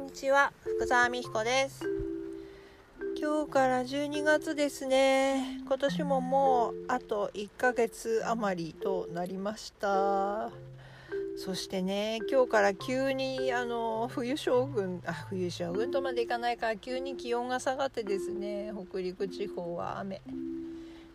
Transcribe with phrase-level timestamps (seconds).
[0.00, 1.84] んにちは福澤美彦です。
[3.20, 5.60] 今日から12月ですね。
[5.66, 10.50] 今年ももうあと1ヶ月余りとなりました。
[11.36, 16.68] そしてね今日から急にあの冬将軍あ冬将軍とまでいかないか。
[16.68, 20.22] ら急に気温が下がってですね北陸地方は雨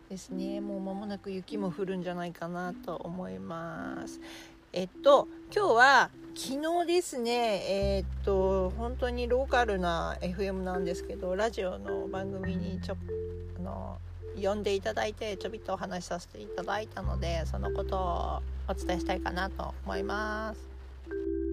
[0.08, 0.60] ですね。
[0.60, 4.20] もう間もなく雪も降るんじゃないかなと思います。
[4.76, 7.32] えっと今日は昨日ですね
[7.66, 12.96] えー、っと本当にローカルな FM なんですけどラジオの番組にちょ
[13.58, 13.96] あの
[14.38, 21.45] 呼んでいただいてちょびっとお話しさせていただいたのでそのことをお伝えしたいかなと思います。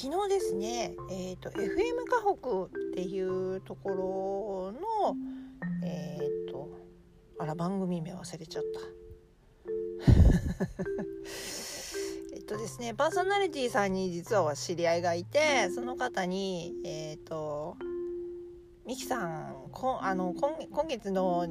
[0.00, 1.66] 昨日ですね、えーと、FM
[2.08, 4.72] 河北っていうところ
[5.10, 5.16] の
[5.84, 6.70] えっ、ー、と
[7.36, 8.80] あら番組名忘れちゃった。
[12.32, 17.76] えっとですねパーソナリティさんに実は知り合いがいてその方にえっ、ー、と
[18.86, 21.44] 「ミキさんこあの今今月の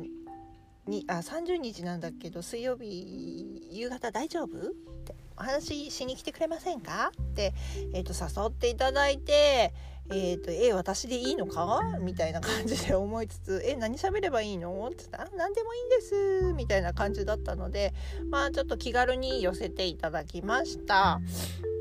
[0.87, 4.73] にあ30日なんだけど水曜日夕方大丈夫?」っ
[5.05, 7.53] てお話ししに来てくれませんか?」って、
[7.93, 9.73] えーと、誘っていただいて
[10.09, 17.93] 「えーと、え私でいいのか?」みたいな感じで思いつつ「え何喋ればいいの?」って言ったら「何でもいいんです」みたいな感じだったので
[18.29, 21.19] まあちょっと気軽に寄せていただきました。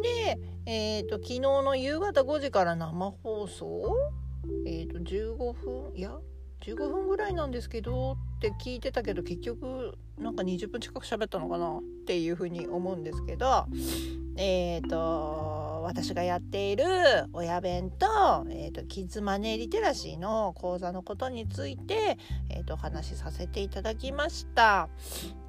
[0.02, 3.96] で、えーと、昨日の夕方5時から生放送？
[4.66, 5.92] えっ、ー、と15分？
[5.96, 6.18] いや
[6.66, 13.66] 15分ぐらいなんですけどって聞いてたけど結局なんか20分近く喋ったのかなっていうふうに思うんですけど
[14.36, 16.84] えっ、ー、と私がやっている
[17.32, 22.18] 親弁と,、えーと、キッズマネーリテラシーの講座のことについて、
[22.50, 24.88] えーと、お話しさせていただきました。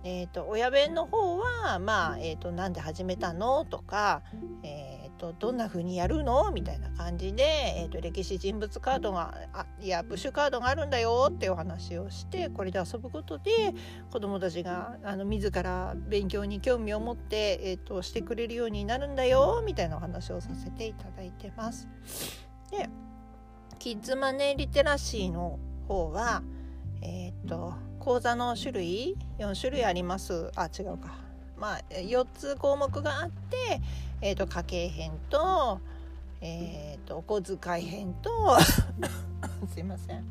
[0.04, 4.22] えーと、親弁の方は、まあえー、となんで始めたのとか、
[4.62, 6.52] えーとどんな風にやるの？
[6.52, 7.44] みたいな感じで、
[7.78, 13.74] えーと、歴史人物カードがあいやブッシュカードがあるんだよっていうお話をしてこれで遊ぶことで
[14.12, 21.88] 子どもたちがあの自ら勉強に興味を持って、えーと、してくれるようになるんだよみたいなお話をさせていただいてます。
[22.72, 22.90] で
[23.80, 26.42] キッズマネーリテラシーの方は
[27.02, 30.52] えっ、ー、と講座の種類？4種類あります。
[30.56, 31.27] あ違うか。
[31.60, 33.82] まあ、4つ項目があって、
[34.22, 35.80] えーと、家計編と,、
[36.42, 38.58] えーと、お小遣い編と
[39.74, 40.24] すいません。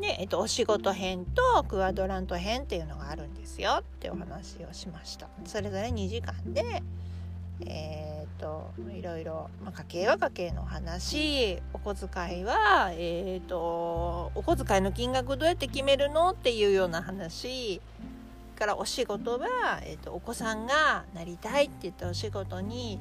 [0.00, 5.28] で、えーと、お仕事編とクアドラント編っていうのがあるんですよってお話をしました。
[5.44, 6.82] それぞれ2時間で
[7.64, 17.80] えーと、いろいろ、まあ、家計は家計の話お小遣いは、えーとお小遣いの金額どうやって決めるのっていうような話。
[18.56, 19.46] からお仕事は、
[19.84, 22.98] えーと、お子さんがなりたいって言ったお仕事に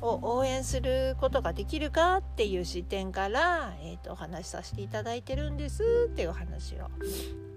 [0.00, 6.90] を応援することができるかっていう視点から、えーと、お話しさせていただいてるんですっていう話を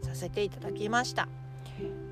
[0.03, 1.27] させていただきました。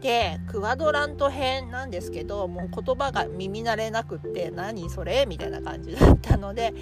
[0.01, 6.73] でクワドラント編なんですけどもう言葉が耳慣れなくって何それみたいな感じだったので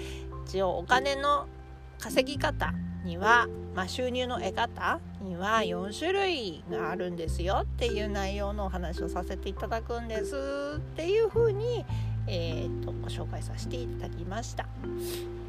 [0.46, 1.46] 一応お金の
[2.02, 2.74] 稼ぎ方
[3.04, 3.46] には、
[3.76, 10.34] まあ、収入の得方には4種類があるんですよっていう内容のお話をさせていただくんです
[10.78, 11.84] っていうふうに、
[12.26, 14.66] えーと、ご紹介させていただきました。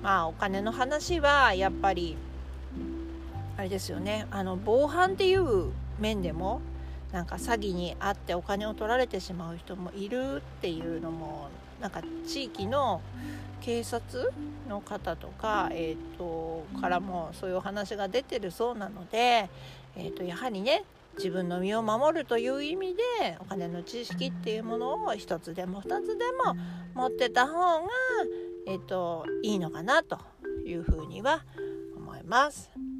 [0.03, 2.17] まあお金の話はやっぱり
[3.57, 6.61] あれですよねあの防犯っていう面でも
[7.11, 11.47] なんか詐欺に遭ってお金を取られてしまう人もいるっていうのも
[11.83, 13.01] なんか地域の
[13.59, 14.31] 警察
[14.69, 19.49] の方とか、えーと、からもそういうお話が出てるそうなので、
[19.97, 20.85] えーと、やはりね
[21.17, 26.55] 自分の身を守るという意味でお金の知識っていうものを一つでも二つでも
[26.93, 27.89] 持ってた方が、
[28.67, 30.17] えーといいのかなと
[30.65, 31.43] いうふうには
[31.97, 32.92] 思います。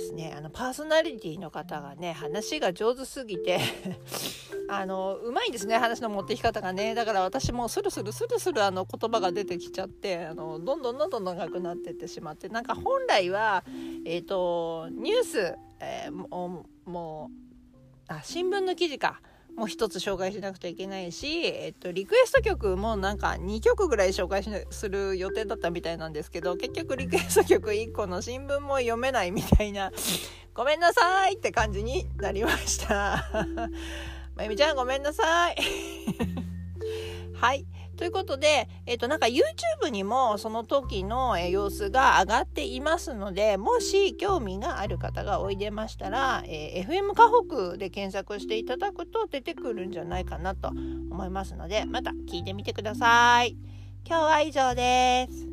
[0.00, 3.60] ですねあのパーソナリティの方がね話が上手すぎて
[4.68, 6.94] あのうまいんですね話の持ってき方がね。
[6.94, 13.64] だから私もスルスルスルスルあの言葉が出てきちゃってあのどんどんどんどん長くなってってしまってなんか本来は
[14.04, 17.30] え、ー、とニュース、えー、もも
[18.08, 19.20] うあ新聞の記事か。
[19.56, 29.90] もう一つ紹介しなくちゃいけないし、えっと、リクエスト曲もなんか2曲ぐらい紹介する予定だったみたいなんですけど結局リクエスト曲1個の新聞も読めないみたいな
[30.54, 33.24] ごめんなさいって感じになりました。
[34.36, 35.56] まゆみちゃんごめんなさい。
[37.34, 37.66] はい。
[38.00, 53.54] ということで、えっ、と、なんか YouTube にもその時の様子が上がっていますので、もし興味がある方がおいでましたら、えー、FM 河北で検索していただくと出てくるんじゃないかなと思いますので、また聞いてみてください。
[54.06, 55.49] 今日は以上です。